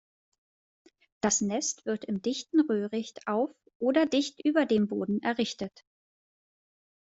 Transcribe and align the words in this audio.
Das 1.21 1.41
Nest 1.41 1.85
wird 1.85 2.05
im 2.05 2.23
dichten 2.23 2.61
Röhricht 2.61 3.27
auf 3.27 3.51
oder 3.77 4.07
dicht 4.07 4.43
über 4.43 4.65
dem 4.65 4.87
Boden 4.87 5.21
errichtet. 5.21 5.83